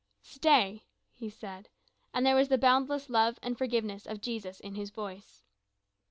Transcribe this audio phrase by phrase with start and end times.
[0.23, 0.81] "Stay,"
[1.13, 1.69] he said,
[2.11, 5.43] and there was the boundless love and forgiveness of Jesus in his voice.